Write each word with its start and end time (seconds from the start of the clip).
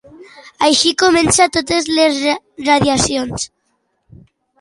Així 0.67 0.93
comencen 1.01 1.53
totes 1.57 1.89
les 1.97 2.17
radiacions. 2.69 3.45